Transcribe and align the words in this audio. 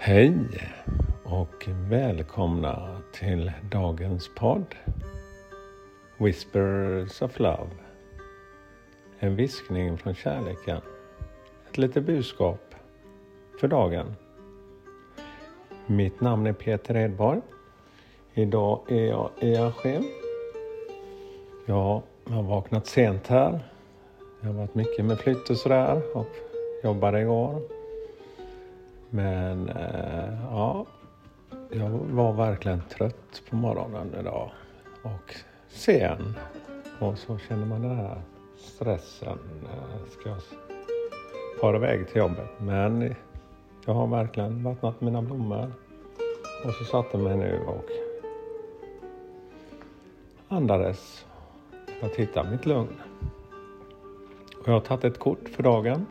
Hej 0.00 0.34
och 1.24 1.68
välkomna 1.68 3.00
till 3.12 3.52
dagens 3.70 4.30
podd 4.34 4.74
Whispers 6.18 7.22
of 7.22 7.38
Love. 7.38 7.70
En 9.18 9.36
viskning 9.36 9.98
från 9.98 10.14
kärleken. 10.14 10.80
Ett 11.70 11.78
litet 11.78 12.04
budskap 12.04 12.74
för 13.60 13.68
dagen. 13.68 14.14
Mitt 15.86 16.20
namn 16.20 16.46
är 16.46 16.52
Peter 16.52 16.96
Edborg. 16.96 17.40
Idag 18.34 18.80
är 18.88 19.06
jag 19.06 19.30
e 19.40 19.46
i 19.46 19.56
Askim. 19.56 20.04
Jag 21.66 22.02
har 22.24 22.42
vaknat 22.42 22.86
sent 22.86 23.26
här. 23.26 23.60
Jag 24.40 24.48
har 24.48 24.54
varit 24.54 24.74
mycket 24.74 25.04
med 25.04 25.18
flytt 25.18 25.50
och 25.50 25.56
sådär 25.56 26.16
och 26.16 26.28
jobbade 26.84 27.20
igår. 27.20 27.77
Men 29.10 29.68
eh, 29.68 30.44
ja, 30.50 30.86
jag 31.70 31.88
var 31.90 32.32
verkligen 32.32 32.82
trött 32.88 33.42
på 33.50 33.56
morgonen 33.56 34.14
idag 34.20 34.50
och 35.02 35.34
sen. 35.68 36.34
Och 36.98 37.18
så 37.18 37.38
känner 37.38 37.66
man 37.66 37.82
den 37.82 37.96
här 37.96 38.22
stressen. 38.56 39.38
Eh, 39.64 40.10
ska 40.10 40.28
jag 40.28 40.38
fara 41.60 41.76
iväg 41.76 42.08
till 42.08 42.16
jobbet? 42.16 42.50
Men 42.58 43.14
jag 43.86 43.94
har 43.94 44.06
verkligen 44.06 44.62
vattnat 44.62 45.00
mina 45.00 45.22
blommor 45.22 45.72
och 46.64 46.72
så 46.72 46.84
satte 46.84 47.18
mig 47.18 47.36
nu 47.36 47.60
och 47.66 47.84
andades 50.48 51.26
för 52.00 52.06
att 52.06 52.16
hitta 52.16 52.50
mitt 52.50 52.66
lugn. 52.66 53.00
Och 54.60 54.68
jag 54.68 54.72
har 54.72 54.80
tagit 54.80 55.04
ett 55.04 55.18
kort 55.18 55.48
för 55.48 55.62
dagen 55.62 56.06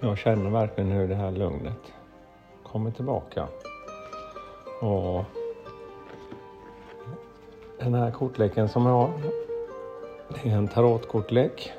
jag 0.00 0.18
känner 0.18 0.50
verkligen 0.50 0.90
hur 0.90 1.08
det 1.08 1.14
här 1.14 1.30
lugnet 1.30 1.92
kommer 2.62 2.90
tillbaka. 2.90 3.48
Och 4.80 5.24
den 7.78 7.94
här 7.94 8.10
kortleken 8.10 8.68
som 8.68 8.86
jag 8.86 8.92
har, 8.92 9.10
det 10.28 10.50
är 10.50 10.56
en 10.56 10.68
tarotkortlek. 10.68 11.72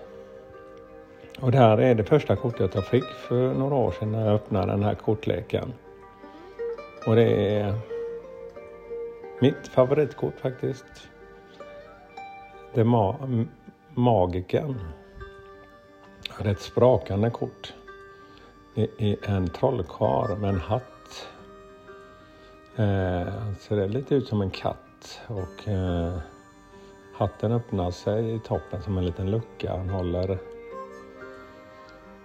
Och 1.41 1.51
det 1.51 1.57
här 1.57 1.77
är 1.77 1.95
det 1.95 2.03
första 2.03 2.35
kortet 2.35 2.75
jag 2.75 2.85
fick 2.85 3.05
för 3.05 3.53
några 3.53 3.75
år 3.75 3.91
sedan 3.91 4.11
när 4.11 4.25
jag 4.25 4.35
öppnade 4.35 4.71
den 4.71 4.83
här 4.83 4.95
kortleken. 4.95 5.73
Och 7.07 7.15
det 7.15 7.55
är 7.55 7.73
mitt 9.41 9.67
favoritkort 9.67 10.39
faktiskt. 10.39 10.85
Det 12.73 12.79
är 12.79 12.85
ma 12.85 13.15
Magiken. 13.93 14.81
Det 16.37 16.47
är 16.47 16.51
ett 16.51 16.61
sprakande 16.61 17.29
kort. 17.29 17.73
Är 18.77 19.29
en 19.29 19.47
trollkarl 19.47 20.37
med 20.37 20.49
en 20.49 20.59
hatt. 20.59 21.27
Eh, 22.75 23.33
han 23.33 23.55
ser 23.55 23.87
lite 23.87 24.15
ut 24.15 24.27
som 24.27 24.41
en 24.41 24.49
katt 24.49 25.21
och 25.27 25.67
eh, 25.67 26.17
hatten 27.13 27.51
öppnar 27.51 27.91
sig 27.91 28.35
i 28.35 28.39
toppen 28.39 28.81
som 28.81 28.97
en 28.97 29.05
liten 29.05 29.31
lucka. 29.31 29.77
Han 29.77 29.89
håller 29.89 30.39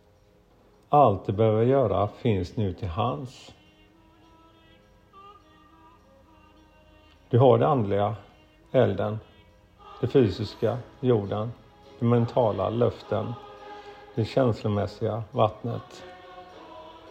Allt 0.89 1.25
du 1.25 1.31
behöver 1.31 1.63
göra 1.63 2.07
finns 2.07 2.57
nu 2.57 2.73
till 2.73 2.87
hands. 2.87 3.53
Du 7.29 7.39
har 7.39 7.57
det 7.57 7.67
andliga, 7.67 8.15
elden, 8.71 9.19
det 9.99 10.07
fysiska, 10.07 10.77
jorden, 10.99 11.51
det 11.99 12.05
mentala, 12.05 12.69
luften, 12.69 13.35
det 14.15 14.25
känslomässiga, 14.25 15.23
vattnet. 15.31 16.03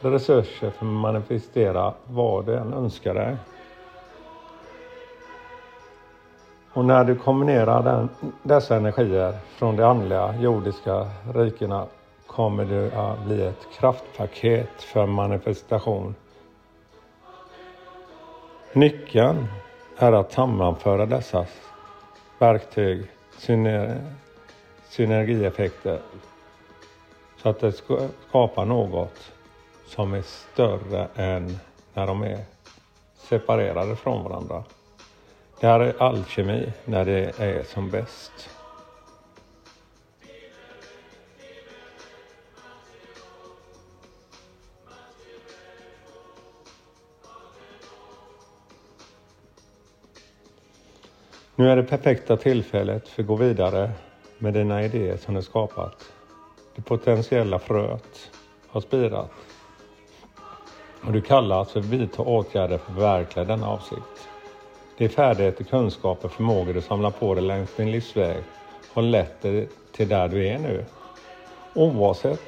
Resurser 0.00 0.70
för 0.70 0.86
att 0.86 0.92
manifestera 0.92 1.94
vad 2.06 2.46
du 2.46 2.56
än 2.56 2.72
önskar 2.72 3.14
dig. 3.14 3.36
Och 6.74 6.84
när 6.84 7.04
du 7.04 7.14
kombinerar 7.14 7.82
den, 7.82 8.08
dessa 8.42 8.76
energier 8.76 9.38
från 9.56 9.76
de 9.76 9.82
andliga 9.82 10.34
jordiska 10.40 11.10
rikena 11.34 11.86
kommer 12.26 12.64
du 12.64 12.90
att 12.90 13.24
bli 13.24 13.42
ett 13.42 13.66
kraftpaket 13.78 14.82
för 14.82 15.06
manifestation. 15.06 16.14
Nyckeln 18.72 19.46
är 19.96 20.12
att 20.12 20.32
sammanföra 20.32 21.06
dessa 21.06 21.46
verktyg, 22.38 23.10
syner, 23.38 24.00
synergieffekter, 24.88 25.98
så 27.42 27.48
att 27.48 27.60
det 27.60 27.72
skapar 28.28 28.64
något 28.64 29.32
som 29.86 30.14
är 30.14 30.22
större 30.22 31.08
än 31.16 31.58
när 31.94 32.06
de 32.06 32.22
är 32.22 32.38
separerade 33.16 33.96
från 33.96 34.24
varandra. 34.24 34.64
Det 35.62 35.68
här 35.68 35.80
är 35.80 36.02
alkemi 36.02 36.72
när 36.84 37.04
det 37.04 37.32
är 37.38 37.62
som 37.62 37.90
bäst. 37.90 38.50
Nu 51.56 51.70
är 51.70 51.76
det 51.76 51.82
perfekta 51.82 52.36
tillfället 52.36 53.08
för 53.08 53.22
att 53.22 53.28
gå 53.28 53.36
vidare 53.36 53.90
med 54.38 54.54
dina 54.54 54.84
idéer 54.84 55.16
som 55.16 55.34
du 55.34 55.42
skapat. 55.42 56.12
Det 56.74 56.82
potentiella 56.82 57.58
fröet 57.58 58.30
har 58.68 58.80
spirat. 58.80 59.30
Och 61.06 61.12
du 61.12 61.20
kallas 61.20 61.72
för 61.72 61.80
att 61.80 61.86
vidta 61.86 62.22
åtgärder 62.22 62.78
för 62.78 62.90
att 62.90 62.94
förverkliga 62.94 63.44
denna 63.44 63.68
avsikt. 63.68 64.11
De 64.96 65.08
färdigheter, 65.08 65.64
kunskaper, 65.64 66.28
förmågor 66.28 66.74
du 66.74 66.80
samlar 66.80 67.10
på 67.10 67.34
dig 67.34 67.44
längs 67.44 67.76
din 67.76 67.90
livsväg 67.90 68.36
har 68.92 69.02
lett 69.02 69.42
dig 69.42 69.68
till 69.92 70.08
där 70.08 70.28
du 70.28 70.46
är 70.46 70.58
nu. 70.58 70.84
Oavsett 71.74 72.40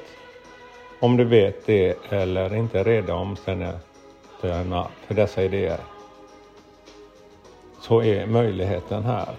om 0.99 1.17
du 1.17 1.23
vet 1.23 1.65
det 1.65 1.97
eller 2.09 2.55
inte 2.55 2.79
är 2.79 2.83
redo 2.83 3.13
omständigheterna 3.13 4.87
för 5.07 5.13
dessa 5.13 5.43
idéer 5.43 5.79
så 7.81 8.03
är 8.03 8.25
möjligheten 8.25 9.03
här. 9.03 9.35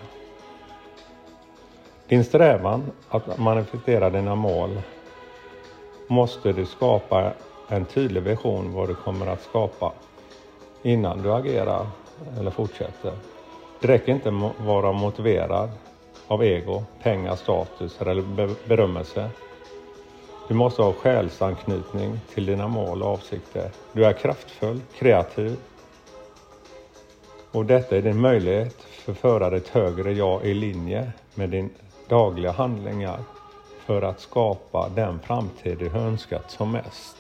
Din 2.08 2.24
strävan 2.24 2.90
att 3.08 3.38
manifestera 3.38 4.10
dina 4.10 4.34
mål 4.34 4.80
måste 6.08 6.52
du 6.52 6.66
skapa 6.66 7.32
en 7.68 7.84
tydlig 7.84 8.22
vision 8.22 8.72
vad 8.72 8.88
du 8.88 8.94
kommer 8.94 9.26
att 9.26 9.42
skapa 9.42 9.92
innan 10.82 11.22
du 11.22 11.32
agerar 11.32 11.86
eller 12.38 12.50
fortsätter. 12.50 13.12
Det 13.80 13.88
räcker 13.88 14.12
inte 14.12 14.28
att 14.28 14.66
vara 14.66 14.92
motiverad 14.92 15.70
av 16.26 16.44
ego, 16.44 16.84
pengar, 17.02 17.36
status 17.36 18.00
eller 18.00 18.22
berömmelse. 18.68 19.30
Du 20.48 20.54
måste 20.54 20.82
ha 20.82 20.92
själsanknytning 20.92 22.20
till 22.34 22.46
dina 22.46 22.68
mål 22.68 23.02
och 23.02 23.08
avsikter. 23.08 23.70
Du 23.92 24.04
är 24.04 24.12
kraftfull, 24.12 24.80
kreativ. 24.98 25.56
Och 27.50 27.66
detta 27.66 27.96
är 27.96 28.02
din 28.02 28.20
möjlighet 28.20 28.76
för 28.80 29.12
att 29.12 29.18
föra 29.18 29.50
ditt 29.50 29.68
högre 29.68 30.12
jag 30.12 30.44
i 30.44 30.54
linje 30.54 31.12
med 31.34 31.50
din 31.50 31.70
dagliga 32.08 32.52
handlingar 32.52 33.20
för 33.86 34.02
att 34.02 34.20
skapa 34.20 34.88
den 34.88 35.20
framtid 35.20 35.78
du 35.78 35.90
önskat 35.90 36.50
som 36.50 36.72
mest. 36.72 37.16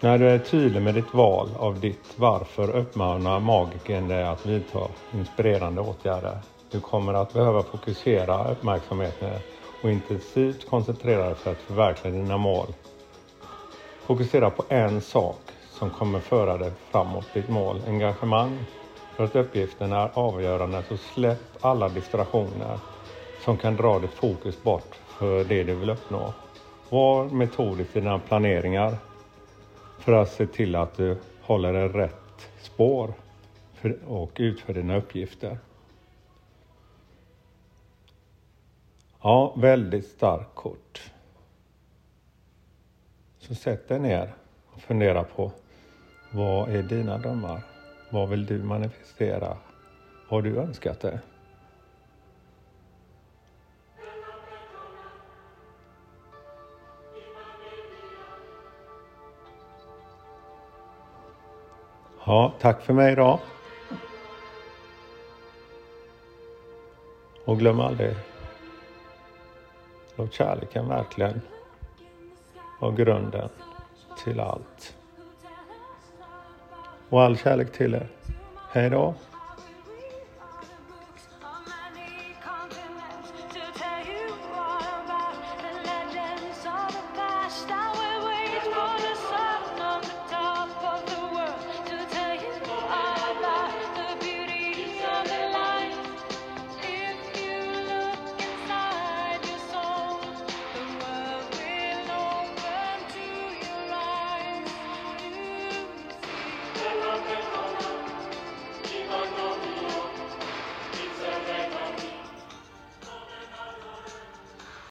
När 0.00 0.18
du 0.18 0.28
är 0.28 0.38
tydlig 0.38 0.82
med 0.82 0.94
ditt 0.94 1.14
val 1.14 1.48
av 1.56 1.80
ditt 1.80 2.14
varför 2.16 2.70
uppmanar 2.76 3.40
magiken 3.40 4.08
dig 4.08 4.24
att 4.24 4.46
vidta 4.46 4.88
inspirerande 5.10 5.80
åtgärder. 5.80 6.38
Du 6.70 6.80
kommer 6.80 7.14
att 7.14 7.32
behöva 7.32 7.62
fokusera 7.62 8.50
uppmärksamheten 8.50 9.40
och 9.82 9.90
intensivt 9.90 10.70
koncentrera 10.70 11.26
dig 11.26 11.34
för 11.34 11.52
att 11.52 11.62
förverkliga 11.62 12.14
dina 12.14 12.36
mål. 12.36 12.66
Fokusera 14.06 14.50
på 14.50 14.64
en 14.68 15.00
sak 15.00 15.40
som 15.70 15.90
kommer 15.90 16.20
föra 16.20 16.56
dig 16.58 16.72
framåt 16.90 17.34
ditt 17.34 17.48
mål. 17.48 17.82
Engagemang 17.86 18.58
för 19.16 19.24
att 19.24 19.36
uppgiften 19.36 19.92
är 19.92 20.10
avgörande 20.14 20.82
så 20.88 20.96
släpp 20.96 21.42
alla 21.60 21.88
distraktioner 21.88 22.78
som 23.44 23.56
kan 23.56 23.76
dra 23.76 23.98
ditt 23.98 24.14
fokus 24.14 24.62
bort 24.62 24.98
för 25.18 25.44
det 25.44 25.64
du 25.64 25.74
vill 25.74 25.90
uppnå. 25.90 26.32
Var 26.88 27.24
metodisk 27.24 27.96
i 27.96 28.00
dina 28.00 28.18
planeringar 28.18 28.96
för 29.98 30.12
att 30.12 30.32
se 30.32 30.46
till 30.46 30.76
att 30.76 30.94
du 30.96 31.16
håller 31.40 31.72
dig 31.72 31.88
rätt 31.88 32.50
spår 32.60 33.14
och 34.06 34.32
utför 34.36 34.74
dina 34.74 34.96
uppgifter. 34.96 35.58
Ja, 39.22 39.54
väldigt 39.56 40.06
starkt 40.06 40.54
kort. 40.54 41.12
Så 43.38 43.54
sätt 43.54 43.88
dig 43.88 44.00
ner 44.00 44.34
och 44.66 44.80
fundera 44.80 45.24
på 45.24 45.52
vad 46.32 46.68
är 46.68 46.82
dina 46.82 47.18
drömmar? 47.18 47.62
Vad 48.10 48.28
vill 48.28 48.46
du 48.46 48.62
manifestera? 48.62 49.56
Har 50.28 50.42
du 50.42 50.56
önskat 50.58 51.00
det? 51.00 51.20
Ja, 62.28 62.52
tack 62.60 62.82
för 62.82 62.94
mig 62.94 63.12
idag. 63.12 63.38
Och 67.44 67.58
glöm 67.58 67.80
aldrig, 67.80 68.14
låt 70.16 70.32
kärleken 70.32 70.88
verkligen 70.88 71.40
vara 72.80 72.92
grunden 72.92 73.48
till 74.24 74.40
allt. 74.40 74.96
Och 77.08 77.22
all 77.22 77.36
kärlek 77.36 77.72
till 77.72 77.94
er. 77.94 78.08
Hej 78.70 78.90
då. 78.90 79.14